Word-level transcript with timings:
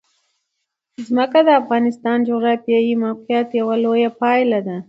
ځمکه 1.07 1.39
د 1.47 1.49
افغانستان 1.61 2.17
د 2.21 2.25
جغرافیایي 2.29 2.93
موقیعت 3.05 3.47
یوه 3.59 3.75
لویه 3.83 4.09
پایله 4.19 4.59
ده. 4.67 4.77